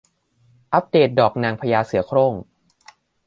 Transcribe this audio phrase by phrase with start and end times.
[0.73, 2.33] อัปเดตดอกนางพญาเสือโคร่ง